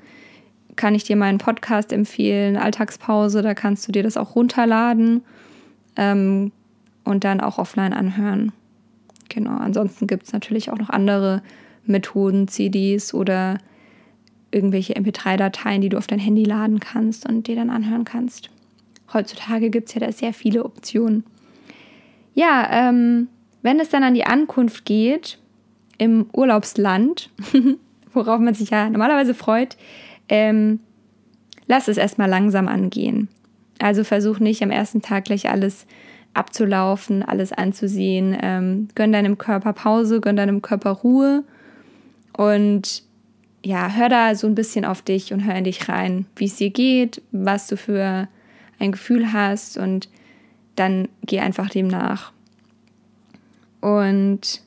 kann 0.75 0.95
ich 0.95 1.05
dir 1.05 1.15
meinen 1.15 1.37
Podcast 1.37 1.93
empfehlen, 1.93 2.57
Alltagspause. 2.57 3.41
Da 3.41 3.53
kannst 3.53 3.87
du 3.87 3.91
dir 3.91 4.03
das 4.03 4.17
auch 4.17 4.35
runterladen 4.35 5.23
ähm, 5.95 6.51
und 7.05 7.23
dann 7.23 7.39
auch 7.39 7.57
offline 7.57 7.93
anhören. 7.93 8.51
Genau, 9.29 9.57
ansonsten 9.57 10.07
gibt 10.07 10.23
es 10.23 10.33
natürlich 10.33 10.71
auch 10.71 10.77
noch 10.77 10.89
andere 10.89 11.41
Methoden, 11.85 12.47
CDs 12.47 13.13
oder 13.13 13.57
irgendwelche 14.55 14.93
MP3-Dateien, 14.93 15.81
die 15.81 15.89
du 15.89 15.97
auf 15.97 16.07
dein 16.07 16.19
Handy 16.19 16.43
laden 16.43 16.79
kannst 16.79 17.27
und 17.27 17.47
dir 17.47 17.55
dann 17.55 17.69
anhören 17.69 18.05
kannst. 18.05 18.49
Heutzutage 19.13 19.69
gibt 19.69 19.89
es 19.89 19.95
ja 19.95 20.01
da 20.01 20.11
sehr 20.11 20.33
viele 20.33 20.63
Optionen. 20.63 21.23
Ja, 22.33 22.67
ähm, 22.71 23.27
wenn 23.61 23.79
es 23.79 23.89
dann 23.89 24.03
an 24.03 24.13
die 24.13 24.25
Ankunft 24.25 24.85
geht, 24.85 25.37
im 25.97 26.27
Urlaubsland, 26.33 27.29
worauf 28.13 28.39
man 28.39 28.53
sich 28.53 28.69
ja 28.69 28.89
normalerweise 28.89 29.33
freut, 29.33 29.77
ähm, 30.29 30.79
lass 31.67 31.87
es 31.87 31.97
erstmal 31.97 32.29
langsam 32.29 32.67
angehen. 32.67 33.29
Also 33.79 34.03
versuch 34.03 34.39
nicht 34.39 34.63
am 34.63 34.71
ersten 34.71 35.01
Tag 35.01 35.25
gleich 35.25 35.49
alles 35.49 35.85
abzulaufen, 36.33 37.23
alles 37.23 37.53
anzusehen. 37.53 38.37
Ähm, 38.41 38.87
gönn 38.95 39.11
deinem 39.11 39.37
Körper 39.37 39.73
Pause, 39.73 40.21
gönn 40.21 40.35
deinem 40.35 40.61
Körper 40.61 40.91
Ruhe 40.91 41.43
und 42.37 43.03
ja, 43.65 43.89
hör 43.89 44.09
da 44.09 44.35
so 44.35 44.45
ein 44.45 44.53
bisschen 44.53 44.85
auf 44.85 45.01
dich 45.01 45.33
und 45.33 45.43
hör 45.43 45.55
in 45.55 45.63
dich 45.63 45.89
rein, 45.89 46.27
wie 46.35 46.45
es 46.45 46.57
dir 46.57 46.69
geht, 46.69 47.23
was 47.31 47.65
du 47.65 47.77
für 47.77 48.27
ein 48.77 48.91
Gefühl 48.91 49.33
hast 49.33 49.77
und 49.79 50.07
dann 50.75 51.07
geh 51.23 51.39
einfach 51.39 51.69
dem 51.71 51.87
nach. 51.87 52.31
Und 53.81 54.61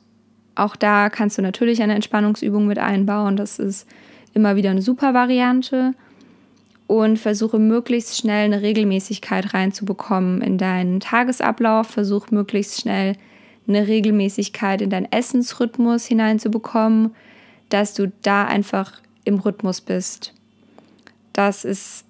auch 0.55 0.75
da 0.75 1.09
kannst 1.09 1.37
du 1.37 1.41
natürlich 1.41 1.81
eine 1.81 1.95
Entspannungsübung 1.95 2.67
mit 2.67 2.77
einbauen. 2.77 3.37
Das 3.37 3.57
ist 3.57 3.87
immer 4.33 4.57
wieder 4.57 4.71
eine 4.71 4.81
super 4.81 5.13
Variante. 5.13 5.93
und 6.89 7.19
versuche 7.19 7.59
möglichst 7.59 8.17
schnell 8.17 8.45
eine 8.45 8.63
Regelmäßigkeit 8.63 9.53
reinzubekommen 9.53 10.41
in 10.41 10.57
deinen 10.57 10.99
Tagesablauf. 10.99 11.87
Versuche 11.87 12.33
möglichst 12.33 12.81
schnell 12.81 13.15
eine 13.67 13.87
Regelmäßigkeit 13.87 14.81
in 14.81 14.89
deinen 14.89 15.11
Essensrhythmus 15.11 16.07
hineinzubekommen, 16.07 17.11
dass 17.69 17.93
du 17.93 18.11
da 18.21 18.45
einfach 18.45 19.01
im 19.23 19.35
Rhythmus 19.35 19.81
bist. 19.81 20.33
Das 21.33 21.65
ist 21.65 22.05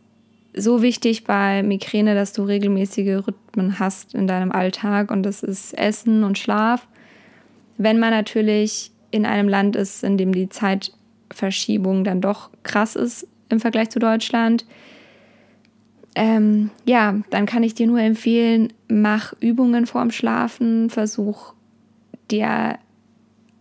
so 0.55 0.81
wichtig 0.81 1.25
bei 1.25 1.63
Migräne, 1.63 2.15
dass 2.15 2.33
du 2.33 2.43
regelmäßige 2.43 3.27
Rhythmen 3.27 3.79
hast 3.79 4.15
in 4.15 4.27
deinem 4.27 4.51
Alltag 4.51 5.11
und 5.11 5.23
das 5.23 5.43
ist 5.43 5.77
Essen 5.77 6.23
und 6.23 6.37
Schlaf. 6.37 6.87
Wenn 7.77 7.99
man 7.99 8.11
natürlich 8.11 8.91
in 9.11 9.25
einem 9.25 9.47
Land 9.47 9.75
ist, 9.75 10.03
in 10.03 10.17
dem 10.17 10.33
die 10.33 10.49
Zeitverschiebung 10.49 12.03
dann 12.03 12.21
doch 12.21 12.49
krass 12.63 12.95
ist, 12.95 13.27
im 13.49 13.59
Vergleich 13.59 13.89
zu 13.89 13.99
Deutschland. 13.99 14.65
Ähm, 16.15 16.69
ja, 16.85 17.19
dann 17.29 17.45
kann 17.45 17.63
ich 17.63 17.75
dir 17.75 17.87
nur 17.87 17.99
empfehlen, 17.99 18.73
mach 18.87 19.33
Übungen 19.39 19.85
vorm 19.85 20.11
Schlafen, 20.11 20.89
versuch 20.89 21.53
dir 22.31 22.77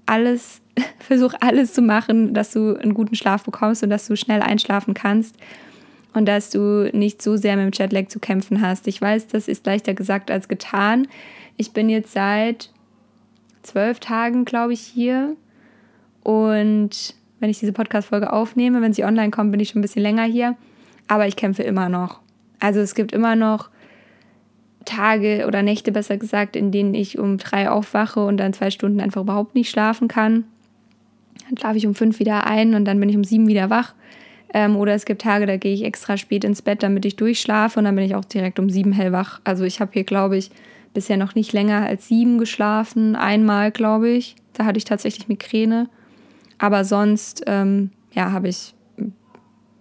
alles, 0.06 0.60
versuch 0.98 1.34
alles 1.40 1.72
zu 1.72 1.82
machen, 1.82 2.34
dass 2.34 2.52
du 2.52 2.76
einen 2.76 2.94
guten 2.94 3.14
Schlaf 3.14 3.44
bekommst 3.44 3.82
und 3.82 3.90
dass 3.90 4.06
du 4.06 4.16
schnell 4.16 4.42
einschlafen 4.42 4.94
kannst 4.94 5.36
und 6.14 6.26
dass 6.26 6.50
du 6.50 6.90
nicht 6.92 7.22
so 7.22 7.36
sehr 7.36 7.56
mit 7.56 7.64
dem 7.66 7.78
Jetlag 7.78 8.08
zu 8.08 8.18
kämpfen 8.18 8.60
hast. 8.60 8.86
Ich 8.88 9.00
weiß, 9.00 9.28
das 9.28 9.48
ist 9.48 9.66
leichter 9.66 9.94
gesagt 9.94 10.30
als 10.30 10.48
getan. 10.48 11.06
Ich 11.56 11.72
bin 11.72 11.88
jetzt 11.88 12.12
seit 12.12 12.70
zwölf 13.62 14.00
Tagen, 14.00 14.44
glaube 14.44 14.72
ich, 14.72 14.80
hier 14.80 15.36
und 16.22 17.14
wenn 17.40 17.50
ich 17.50 17.58
diese 17.58 17.72
Podcast-Folge 17.72 18.32
aufnehme. 18.32 18.82
Wenn 18.82 18.92
sie 18.92 19.04
online 19.04 19.30
kommt, 19.30 19.52
bin 19.52 19.60
ich 19.60 19.70
schon 19.70 19.78
ein 19.78 19.82
bisschen 19.82 20.02
länger 20.02 20.24
hier. 20.24 20.56
Aber 21.06 21.26
ich 21.26 21.36
kämpfe 21.36 21.62
immer 21.62 21.88
noch. 21.88 22.20
Also 22.58 22.80
es 22.80 22.94
gibt 22.94 23.12
immer 23.12 23.36
noch 23.36 23.70
Tage 24.84 25.44
oder 25.46 25.62
Nächte, 25.62 25.92
besser 25.92 26.16
gesagt, 26.16 26.56
in 26.56 26.72
denen 26.72 26.94
ich 26.94 27.18
um 27.18 27.38
drei 27.38 27.70
aufwache 27.70 28.24
und 28.24 28.38
dann 28.38 28.52
zwei 28.52 28.70
Stunden 28.70 29.00
einfach 29.00 29.22
überhaupt 29.22 29.54
nicht 29.54 29.70
schlafen 29.70 30.08
kann. 30.08 30.44
Dann 31.48 31.58
schlafe 31.58 31.78
ich 31.78 31.86
um 31.86 31.94
fünf 31.94 32.18
wieder 32.18 32.46
ein 32.46 32.74
und 32.74 32.84
dann 32.84 33.00
bin 33.00 33.08
ich 33.08 33.16
um 33.16 33.24
sieben 33.24 33.48
wieder 33.48 33.70
wach. 33.70 33.94
Ähm, 34.54 34.76
oder 34.76 34.94
es 34.94 35.04
gibt 35.04 35.22
Tage, 35.22 35.46
da 35.46 35.56
gehe 35.56 35.74
ich 35.74 35.84
extra 35.84 36.16
spät 36.16 36.44
ins 36.44 36.62
Bett, 36.62 36.82
damit 36.82 37.04
ich 37.04 37.16
durchschlafe 37.16 37.78
und 37.78 37.84
dann 37.84 37.94
bin 37.94 38.04
ich 38.04 38.14
auch 38.14 38.24
direkt 38.24 38.58
um 38.58 38.70
sieben 38.70 38.92
hellwach. 38.92 39.40
Also 39.44 39.64
ich 39.64 39.80
habe 39.80 39.90
hier, 39.92 40.04
glaube 40.04 40.36
ich, 40.36 40.50
bisher 40.94 41.16
noch 41.16 41.34
nicht 41.34 41.52
länger 41.52 41.86
als 41.86 42.08
sieben 42.08 42.38
geschlafen. 42.38 43.14
Einmal, 43.14 43.70
glaube 43.70 44.08
ich. 44.08 44.36
Da 44.54 44.64
hatte 44.64 44.78
ich 44.78 44.84
tatsächlich 44.84 45.28
Migräne. 45.28 45.88
Aber 46.58 46.84
sonst, 46.84 47.44
ähm, 47.46 47.90
ja, 48.12 48.32
habe 48.32 48.48
ich, 48.48 48.74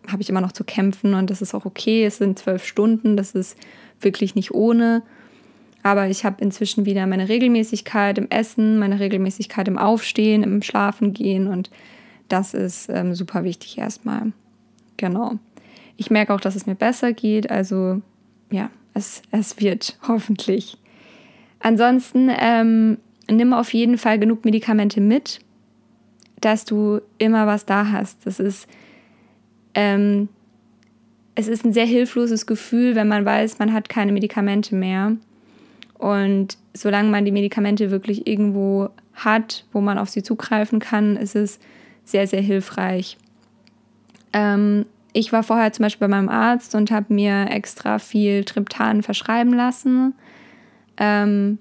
hab 0.08 0.20
ich 0.20 0.30
immer 0.30 0.42
noch 0.42 0.52
zu 0.52 0.64
kämpfen 0.64 1.14
und 1.14 1.30
das 1.30 1.42
ist 1.42 1.54
auch 1.56 1.66
okay. 1.66 2.06
Es 2.06 2.18
sind 2.18 2.38
zwölf 2.38 2.66
Stunden, 2.66 3.18
das 3.18 3.32
ist 3.32 3.58
wirklich 4.00 4.36
nicht 4.36 4.54
ohne. 4.54 5.02
Aber 5.88 6.08
ich 6.08 6.25
habe 6.25 6.41
inzwischen 6.41 6.86
wieder 6.86 7.06
meine 7.08 7.29
Regelmäßigkeit 7.29 8.17
im 8.17 8.29
Essen, 8.29 8.79
meine 8.79 9.00
Regelmäßigkeit 9.00 9.67
im 9.67 9.77
Aufstehen, 9.77 10.44
im 10.44 10.62
Schlafen 10.62 11.13
gehen 11.13 11.48
und 11.48 11.70
das 12.29 12.53
ist 12.53 12.89
ähm, 12.89 13.15
super 13.15 13.44
wichtig 13.44 13.77
erstmal. 13.77 14.34
Genau. 14.98 15.39
Ich 15.96 16.12
merke 16.12 16.34
auch, 16.34 16.41
dass 16.41 16.56
es 16.56 16.65
mir 16.65 16.75
besser 16.75 17.13
geht. 17.13 17.50
Also 17.50 18.01
ja, 18.51 18.70
es, 18.94 19.22
es 19.32 19.60
wird 19.60 19.98
hoffentlich. 20.08 20.77
Ansonsten 21.60 22.29
ähm, 22.38 22.98
nimm 23.29 23.53
auf 23.53 23.74
jeden 23.74 23.98
Fall 23.98 24.20
genug 24.20 24.44
Medikamente 24.44 25.00
mit 25.00 25.39
dass 26.41 26.65
du 26.65 27.01
immer 27.17 27.48
was 27.48 27.65
da 27.65 27.91
hast. 27.91 28.25
Das 28.25 28.39
ist, 28.39 28.67
ähm, 29.74 30.29
es 31.36 31.48
ist 31.48 31.65
ein 31.65 31.74
sehr 31.74 31.86
hilfloses 31.86 32.46
Gefühl, 32.46 32.96
wenn 32.96 33.08
man 33.08 33.25
weiß, 33.25 33.60
man 33.60 33.74
hat 33.74 33.89
keine 33.89 34.12
Medikamente 34.12 34.75
mehr. 34.75 35.17
Und 35.98 36.58
solange 36.74 37.10
man 37.10 37.25
die 37.25 37.32
Medikamente 37.32 37.92
wirklich 37.92 38.27
irgendwo 38.27 38.89
hat, 39.13 39.66
wo 39.72 39.82
man 39.82 39.98
auf 39.98 40.10
sie 40.10 40.24
zugreifen 40.24 40.80
kann, 40.80 41.18
ist 41.18 41.36
es 41.36 41.60
sehr, 42.06 42.27
sehr 42.27 42.42
hilfreich. 42.42 43.18
Ähm, 44.34 44.86
ich 45.13 45.34
war 45.34 45.42
vorher 45.44 45.74
zum 45.74 45.84
Beispiel 45.84 46.08
bei 46.08 46.16
meinem 46.16 46.30
Arzt 46.30 46.75
und 46.75 46.92
habe 46.92 47.13
mir 47.13 47.50
extra 47.50 47.98
viel 47.98 48.44
Triptan 48.44 49.01
verschreiben 49.01 49.54
lassen. 49.54 50.13
Ähm, 50.98 51.58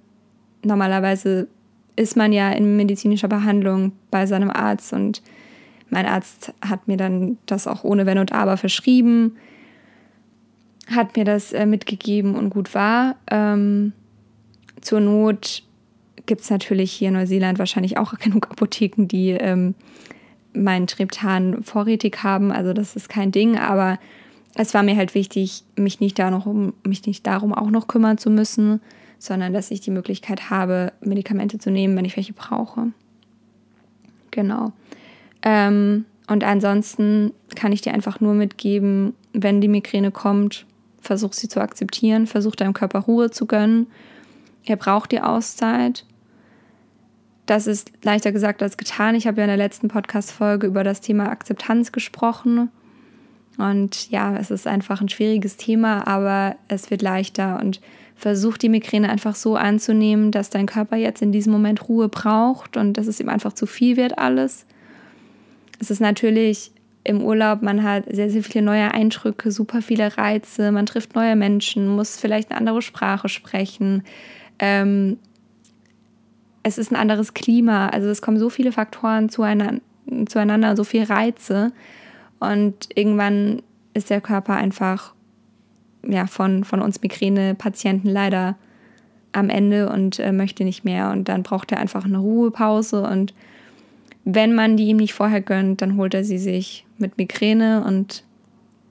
normalerweise 0.63 1.49
ist 1.97 2.17
man 2.17 2.33
ja 2.33 2.51
in 2.51 2.77
medizinischer 2.77 3.29
Behandlung 3.29 3.93
bei 4.11 4.27
seinem 4.27 4.51
Arzt 4.51 4.93
und 4.93 5.23
mein 5.89 6.05
Arzt 6.05 6.53
hat 6.61 6.89
mir 6.89 6.97
dann 6.97 7.39
das 7.47 7.67
auch 7.67 7.85
ohne 7.85 8.07
Wenn 8.07 8.19
und 8.19 8.33
Aber 8.33 8.57
verschrieben, 8.57 9.37
hat 10.95 11.17
mir 11.17 11.25
das 11.25 11.53
äh, 11.53 11.65
mitgegeben 11.65 12.35
und 12.35 12.51
gut 12.51 12.75
war. 12.75 13.17
Ähm, 13.31 13.93
zur 14.87 15.01
Not 15.01 15.63
gibt 16.27 16.43
es 16.43 16.51
natürlich 16.51 16.93
hier 16.93 17.09
in 17.09 17.15
Neuseeland 17.15 17.59
wahrscheinlich 17.59 17.99
auch 17.99 18.15
genug 18.19 18.51
Apotheken, 18.51 19.07
die 19.07 19.31
ähm, 19.31 19.75
meinen 20.55 20.87
Triptan 20.87 21.63
vorrätig 21.63 22.23
haben. 22.23 22.53
Also 22.53 22.73
das 22.73 22.97
ist 22.97 23.09
kein 23.09 23.33
Ding, 23.33 23.59
aber 23.59 23.99
es 24.55 24.73
war 24.75 24.83
mir 24.83 24.97
halt 24.97 25.15
wichtig, 25.15 25.65
mich 25.77 26.01
nicht, 26.01 26.19
da 26.19 26.31
noch 26.31 26.47
um, 26.47 26.73
mich 26.85 27.05
nicht 27.05 27.27
darum 27.27 27.53
auch 27.53 27.71
noch 27.71 27.89
kümmern 27.89 28.17
zu 28.17 28.31
müssen, 28.31 28.81
sondern 29.19 29.53
dass 29.53 29.71
ich 29.71 29.81
die 29.81 29.91
Möglichkeit 29.91 30.51
habe, 30.51 30.93
Medikamente 31.01 31.59
zu 31.59 31.71
nehmen, 31.71 31.97
wenn 31.97 32.05
ich 32.05 32.17
welche 32.17 32.33
brauche. 32.33 32.93
Genau. 34.31 34.73
Ähm, 35.43 36.07
und 36.29 36.45
ansonsten 36.45 37.33
kann 37.55 37.73
ich 37.73 37.83
dir 37.83 37.93
einfach 37.93 38.21
nur 38.21 38.35
mitgeben, 38.35 39.15
wenn 39.33 39.61
die 39.61 39.69
Migräne 39.69 40.11
kommt, 40.11 40.65
versuch 41.01 41.33
sie 41.33 41.49
zu 41.49 41.61
akzeptieren, 41.61 42.27
versuch 42.27 42.57
deinem 42.57 42.73
Körper 42.73 43.01
Ruhe 43.01 43.31
zu 43.31 43.47
gönnen. 43.47 43.87
Er 44.67 44.77
braucht 44.77 45.13
die 45.13 45.21
Auszeit. 45.21 46.05
Das 47.47 47.67
ist 47.67 47.93
leichter 48.03 48.33
gesagt 48.33 48.63
als 48.63 48.77
getan. 48.77 49.15
Ich 49.15 49.27
habe 49.27 49.39
ja 49.39 49.45
in 49.45 49.49
der 49.49 49.57
letzten 49.57 49.89
Podcast-Folge 49.89 50.67
über 50.67 50.85
das 50.85 51.01
Thema 51.01 51.29
Akzeptanz 51.31 51.93
gesprochen. 51.93 52.71
Und 53.57 54.11
ja, 54.11 54.37
es 54.37 54.51
ist 54.51 54.67
einfach 54.67 55.01
ein 55.01 55.09
schwieriges 55.09 55.57
Thema, 55.57 56.07
aber 56.07 56.57
es 56.69 56.91
wird 56.91 57.03
leichter. 57.03 57.61
Und 57.61 57.81
versuch 58.17 58.57
die 58.57 58.69
Migräne 58.69 59.11
einfach 59.11 59.35
so 59.35 59.57
anzunehmen, 59.57 60.33
dass 60.33 60.51
dein 60.51 60.67
Körper 60.67 60.97
jetzt 60.97 61.23
in 61.23 61.33
diesem 61.33 61.53
Moment 61.53 61.89
Ruhe 61.89 62.09
braucht 62.09 62.77
und 62.77 62.95
dass 62.95 63.07
es 63.07 63.21
ihm 63.21 63.29
einfach 63.29 63.53
zu 63.53 63.67
viel 63.67 63.97
wird 63.97 64.19
alles. 64.19 64.67
Es 65.79 65.91
ist 65.91 66.01
natürlich 66.01 66.73
im 67.05 67.23
Urlaub, 67.23 67.63
man 67.63 67.85
hat 67.85 68.05
sehr, 68.11 68.31
sehr 68.31 68.43
viele 68.43 68.65
neue 68.65 68.93
Eindrücke, 68.93 69.53
super 69.53 69.81
viele 69.83 70.17
Reize, 70.17 70.73
man 70.73 70.87
trifft 70.87 71.15
neue 71.15 71.37
Menschen, 71.37 71.87
muss 71.89 72.17
vielleicht 72.17 72.51
eine 72.51 72.59
andere 72.59 72.83
Sprache 72.83 73.29
sprechen. 73.29 74.03
Ähm, 74.59 75.19
es 76.63 76.79
ist 76.79 76.91
ein 76.91 76.97
anderes 76.97 77.35
Klima, 77.35 77.89
also 77.89 78.09
es 78.09 78.23
kommen 78.23 78.39
so 78.39 78.51
viele 78.51 78.73
Faktoren 78.73 79.29
zueinander, 79.29 79.81
zueinander 80.27 80.77
so 80.77 80.85
viele 80.85 81.09
Reize 81.09 81.73
und 82.41 82.89
irgendwann 82.95 83.63
ist 83.95 84.11
der 84.11 84.21
Körper 84.21 84.55
einfach 84.55 85.15
ja, 86.07 86.27
von, 86.27 86.65
von 86.65 86.83
uns 86.83 87.01
Migräne-Patienten 87.03 88.09
leider 88.09 88.57
am 89.33 89.51
Ende 89.51 89.91
und 89.91 90.19
äh, 90.19 90.33
möchte 90.33 90.65
nicht 90.65 90.85
mehr. 90.85 91.11
Und 91.11 91.29
dann 91.29 91.43
braucht 91.43 91.73
er 91.73 91.79
einfach 91.79 92.05
eine 92.05 92.19
Ruhepause. 92.19 93.03
Und 93.03 93.35
wenn 94.25 94.55
man 94.55 94.77
die 94.77 94.89
ihm 94.89 94.97
nicht 94.97 95.15
vorher 95.15 95.41
gönnt, 95.41 95.83
dann 95.83 95.97
holt 95.97 96.15
er 96.15 96.25
sie 96.25 96.39
sich 96.39 96.87
mit 96.99 97.19
Migräne 97.19 97.85
und 97.85 98.25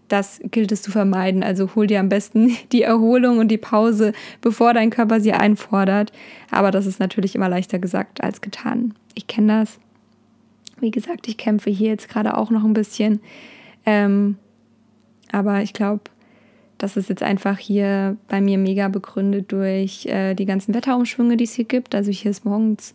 das 0.07 0.39
gilt 0.51 0.71
es 0.71 0.81
zu 0.81 0.91
vermeiden. 0.91 1.43
Also 1.43 1.75
hol 1.75 1.87
dir 1.87 1.99
am 1.99 2.09
besten 2.09 2.55
die 2.71 2.83
Erholung 2.83 3.39
und 3.39 3.49
die 3.49 3.57
Pause, 3.57 4.13
bevor 4.41 4.73
dein 4.73 4.89
Körper 4.89 5.19
sie 5.19 5.33
einfordert. 5.33 6.11
Aber 6.51 6.71
das 6.71 6.85
ist 6.85 6.99
natürlich 6.99 7.35
immer 7.35 7.49
leichter 7.49 7.79
gesagt 7.79 8.23
als 8.23 8.41
getan. 8.41 8.93
Ich 9.13 9.27
kenne 9.27 9.59
das. 9.59 9.79
Wie 10.79 10.91
gesagt, 10.91 11.27
ich 11.27 11.37
kämpfe 11.37 11.69
hier 11.69 11.89
jetzt 11.89 12.09
gerade 12.09 12.37
auch 12.37 12.51
noch 12.51 12.63
ein 12.63 12.73
bisschen. 12.73 13.21
Ähm, 13.85 14.37
aber 15.31 15.61
ich 15.61 15.73
glaube, 15.73 16.01
das 16.77 16.97
ist 16.97 17.09
jetzt 17.09 17.23
einfach 17.23 17.57
hier 17.57 18.17
bei 18.27 18.41
mir 18.41 18.57
mega 18.57 18.89
begründet 18.89 19.51
durch 19.51 20.05
äh, 20.07 20.33
die 20.35 20.45
ganzen 20.45 20.73
Wetterumschwünge, 20.73 21.37
die 21.37 21.45
es 21.45 21.53
hier 21.53 21.65
gibt. 21.65 21.95
Also 21.95 22.11
hier 22.11 22.31
ist 22.31 22.43
morgens 22.43 22.93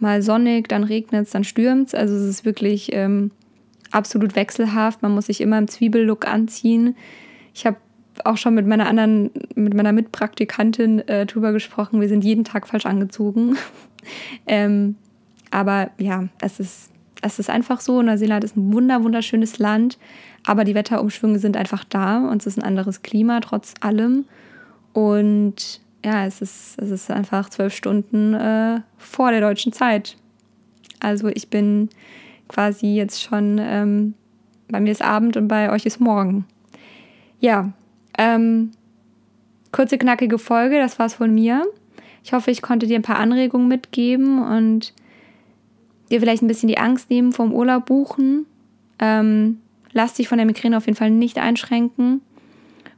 mal 0.00 0.22
sonnig, 0.22 0.68
dann 0.68 0.84
regnet 0.84 1.26
es, 1.26 1.32
dann 1.32 1.44
stürmt 1.44 1.88
es. 1.88 1.94
Also 1.94 2.14
es 2.14 2.22
ist 2.22 2.44
wirklich 2.44 2.90
ähm, 2.92 3.30
absolut 3.90 4.36
wechselhaft. 4.36 5.02
Man 5.02 5.14
muss 5.14 5.26
sich 5.26 5.40
immer 5.40 5.58
im 5.58 5.68
Zwiebellook 5.68 6.26
anziehen. 6.26 6.96
Ich 7.54 7.66
habe 7.66 7.76
auch 8.24 8.36
schon 8.36 8.54
mit 8.54 8.66
meiner 8.66 8.86
anderen, 8.86 9.30
mit 9.54 9.74
meiner 9.74 9.92
Mitpraktikantin 9.92 11.06
äh, 11.08 11.26
drüber 11.26 11.52
gesprochen. 11.52 12.00
Wir 12.00 12.08
sind 12.08 12.24
jeden 12.24 12.44
Tag 12.44 12.66
falsch 12.66 12.86
angezogen. 12.86 13.56
ähm, 14.46 14.96
aber 15.50 15.90
ja, 15.98 16.28
es 16.40 16.60
ist, 16.60 16.90
es 17.22 17.38
ist 17.38 17.50
einfach 17.50 17.80
so. 17.80 18.02
Neuseeland 18.02 18.44
ist 18.44 18.56
ein 18.56 18.72
wunder, 18.72 19.02
wunderschönes 19.02 19.58
Land. 19.58 19.98
Aber 20.46 20.64
die 20.64 20.74
Wetterumschwünge 20.74 21.38
sind 21.38 21.56
einfach 21.56 21.84
da 21.84 22.28
und 22.28 22.42
es 22.42 22.46
ist 22.46 22.58
ein 22.58 22.64
anderes 22.64 23.02
Klima 23.02 23.40
trotz 23.40 23.74
allem. 23.80 24.24
Und 24.92 25.80
ja, 26.04 26.26
es 26.26 26.40
ist, 26.40 26.80
es 26.80 26.90
ist 26.90 27.10
einfach 27.10 27.50
zwölf 27.50 27.74
Stunden 27.74 28.34
äh, 28.34 28.80
vor 28.96 29.30
der 29.30 29.40
deutschen 29.40 29.72
Zeit. 29.72 30.16
Also 31.00 31.28
ich 31.28 31.48
bin 31.48 31.88
quasi 32.48 32.94
jetzt 32.94 33.22
schon, 33.22 33.58
ähm, 33.60 34.14
bei 34.68 34.80
mir 34.80 34.92
ist 34.92 35.02
Abend 35.02 35.36
und 35.36 35.48
bei 35.48 35.70
euch 35.70 35.86
ist 35.86 36.00
Morgen. 36.00 36.46
ja, 37.40 37.72
ähm, 38.16 38.72
kurze, 39.70 39.96
knackige 39.96 40.38
Folge, 40.38 40.78
das 40.78 40.98
war's 40.98 41.14
von 41.14 41.32
mir. 41.32 41.66
Ich 42.24 42.32
hoffe, 42.32 42.50
ich 42.50 42.62
konnte 42.62 42.86
dir 42.86 42.98
ein 42.98 43.02
paar 43.02 43.18
Anregungen 43.18 43.68
mitgeben 43.68 44.42
und 44.42 44.92
dir 46.10 46.20
vielleicht 46.20 46.42
ein 46.42 46.48
bisschen 46.48 46.68
die 46.68 46.78
Angst 46.78 47.10
nehmen 47.10 47.32
vom 47.32 47.52
Urlaub 47.52 47.86
buchen. 47.86 48.46
Ähm, 48.98 49.60
lass 49.92 50.14
dich 50.14 50.28
von 50.28 50.38
der 50.38 50.46
Migräne 50.46 50.76
auf 50.76 50.86
jeden 50.86 50.96
Fall 50.96 51.10
nicht 51.10 51.38
einschränken 51.38 52.20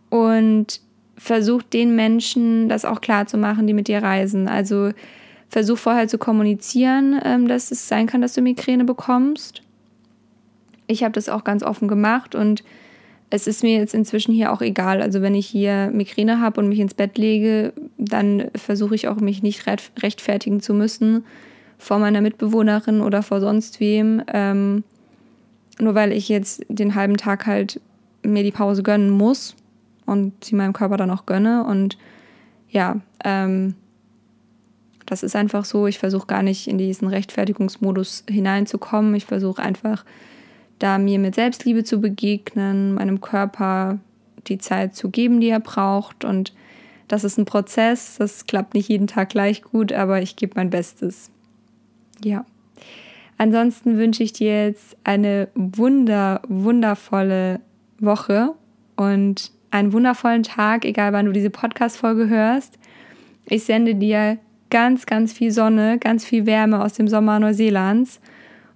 und 0.09 0.80
versuch 1.16 1.62
den 1.62 1.95
Menschen 1.95 2.69
das 2.69 2.85
auch 2.85 3.00
klar 3.00 3.26
zu 3.26 3.37
machen, 3.37 3.66
die 3.66 3.75
mit 3.75 3.88
dir 3.88 4.02
reisen. 4.02 4.49
Also 4.49 4.90
versuch 5.50 5.78
vorher 5.78 6.09
zu 6.09 6.16
kommunizieren, 6.16 7.21
ähm, 7.25 7.49
dass 7.49 7.71
es 7.71 7.88
sein 7.88 8.07
kann, 8.07 8.23
dass 8.23 8.35
du 8.35 8.40
Migräne 8.40 8.85
bekommst. 8.85 9.62
Ich 10.87 11.02
habe 11.02 11.12
das 11.12 11.28
auch 11.28 11.45
ganz 11.45 11.62
offen 11.62 11.88
gemacht 11.88 12.35
und 12.35 12.64
es 13.30 13.47
ist 13.47 13.62
mir 13.62 13.78
jetzt 13.78 13.95
inzwischen 13.95 14.33
hier 14.33 14.52
auch 14.52 14.61
egal. 14.61 15.02
Also 15.02 15.23
wenn 15.23 15.35
ich 15.35 15.47
hier 15.47 15.90
Migräne 15.92 16.40
habe 16.40 16.61
und 16.61 16.69
mich 16.69 16.80
ins 16.80 16.95
Bett 16.95 17.16
lege, 17.19 17.73
dann 17.97 18.50
versuche 18.57 18.95
ich 18.95 19.07
auch 19.07 19.16
mich 19.16 19.42
nicht 19.42 19.66
rechtfertigen 19.66 20.61
zu 20.61 20.75
müssen 20.75 21.25
vor 21.78 21.99
meiner 21.99 22.21
Mitbewohnerin 22.21 23.00
oder 23.00 23.23
vor 23.23 23.40
sonst 23.40 23.80
wem. 23.80 24.23
Ähm, 24.33 24.85
nur 25.78 25.95
weil 25.95 26.12
ich 26.12 26.28
jetzt 26.28 26.64
den 26.69 26.95
halben 26.95 27.16
Tag 27.16 27.47
halt 27.47 27.80
mir 28.23 28.42
die 28.42 28.50
Pause 28.50 28.83
gönnen 28.83 29.11
muss 29.11 29.57
und 30.07 30.45
sie 30.45 30.57
meinem 30.57 30.73
Körper 30.73 30.97
dann 30.97 31.11
auch 31.11 31.25
gönne. 31.25 31.64
Und 31.64 31.99
ja, 32.69 32.97
ähm, 33.25 33.75
das 35.11 35.25
ist 35.25 35.35
einfach 35.35 35.64
so. 35.64 35.88
Ich 35.88 35.99
versuche 35.99 36.29
gar 36.29 36.45
nicht 36.45 36.69
in 36.69 36.79
diesen 36.79 37.09
Rechtfertigungsmodus 37.09 38.23
hineinzukommen. 38.31 39.12
Ich 39.17 39.26
versuche 39.26 39.61
einfach 39.61 40.05
da 40.79 40.99
mir 40.99 41.19
mit 41.19 41.35
Selbstliebe 41.35 41.83
zu 41.83 42.00
begegnen, 42.00 42.95
meinem 42.95 43.21
Körper 43.21 43.99
die 44.47 44.59
Zeit 44.59 44.95
zu 44.95 45.11
geben, 45.11 45.40
die 45.40 45.49
er 45.49 45.59
braucht. 45.59 46.25
Und 46.25 46.55
das 47.09 47.25
ist 47.25 47.38
ein 47.38 47.45
Prozess. 47.45 48.19
Das 48.19 48.47
klappt 48.47 48.75
nicht 48.75 48.88
jeden 48.88 49.09
Tag 49.09 49.31
gleich 49.31 49.62
gut, 49.62 49.93
aber 49.93 50.23
ich 50.23 50.37
gebe 50.37 50.52
mein 50.55 50.71
Bestes. 50.71 51.33
Ja. 52.25 52.47
Ansonsten 53.37 53.99
wünsche 53.99 54.23
ich 54.23 54.33
dir 54.33 54.67
jetzt 54.67 54.97
eine 55.02 55.49
wunder, 55.57 56.40
wundervolle 56.47 57.61
Woche 57.99 58.55
und 58.95 59.50
einen 59.73 59.93
wundervollen 59.93 60.45
Tag, 60.45 60.85
egal 60.85 61.12
wann 61.12 61.26
du 61.26 61.33
diese 61.33 61.50
Podcast-Folge 61.50 62.29
hörst. 62.29 62.79
Ich 63.47 63.64
sende 63.64 63.97
dir 63.97 64.38
ganz, 64.71 65.07
ganz 65.07 65.33
viel 65.33 65.50
Sonne, 65.50 65.99
ganz 65.99 66.25
viel 66.25 66.47
Wärme 66.47 66.83
aus 66.83 66.95
dem 66.95 67.09
Sommer 67.09 67.39
Neuseelands. 67.39 68.21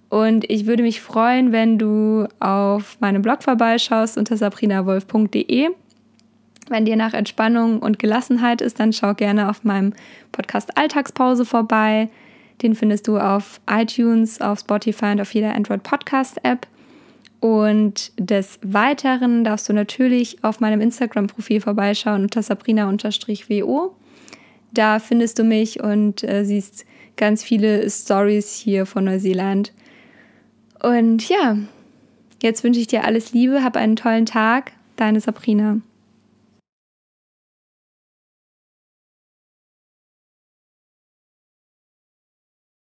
Und 0.09 0.49
ich 0.49 0.65
würde 0.65 0.83
mich 0.83 1.01
freuen, 1.01 1.51
wenn 1.51 1.77
du 1.77 2.27
auf 2.39 2.97
meinem 2.99 3.21
Blog 3.21 3.43
vorbeischaust 3.43 4.17
unter 4.17 4.37
sabrinawolf.de. 4.37 5.69
Wenn 6.69 6.85
dir 6.85 6.95
nach 6.95 7.13
Entspannung 7.13 7.79
und 7.79 7.99
Gelassenheit 7.99 8.61
ist, 8.61 8.79
dann 8.79 8.93
schau 8.93 9.13
gerne 9.13 9.49
auf 9.49 9.63
meinem 9.63 9.93
Podcast 10.31 10.77
Alltagspause 10.77 11.45
vorbei. 11.45 12.09
Den 12.61 12.75
findest 12.75 13.07
du 13.07 13.17
auf 13.17 13.59
iTunes, 13.69 14.41
auf 14.41 14.59
Spotify 14.59 15.07
und 15.07 15.21
auf 15.21 15.33
jeder 15.33 15.53
Android 15.53 15.83
Podcast 15.83 16.39
App. 16.43 16.67
Und 17.39 18.11
des 18.17 18.59
Weiteren 18.63 19.43
darfst 19.43 19.69
du 19.69 19.73
natürlich 19.73 20.43
auf 20.43 20.59
meinem 20.59 20.81
Instagram-Profil 20.81 21.61
vorbeischauen 21.61 22.23
unter 22.23 22.41
sabrina-wo. 22.41 23.95
Da 24.75 24.99
findest 24.99 25.39
du 25.39 25.43
mich 25.43 25.81
und 25.81 26.23
äh, 26.23 26.43
siehst 26.43 26.85
ganz 27.15 27.43
viele 27.43 27.89
Stories 27.89 28.53
hier 28.53 28.85
von 28.85 29.05
Neuseeland. 29.05 29.73
Und 30.83 31.27
ja, 31.29 31.57
jetzt 32.43 32.63
wünsche 32.63 32.81
ich 32.81 32.87
dir 32.87 33.05
alles 33.05 33.31
Liebe, 33.31 33.63
hab 33.63 33.77
einen 33.77 33.95
tollen 33.95 34.25
Tag. 34.25 34.73
Deine 34.97 35.21
Sabrina. 35.21 35.79